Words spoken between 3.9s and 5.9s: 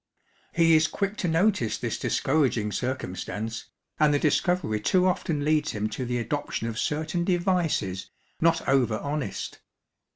and the discovery too often leads him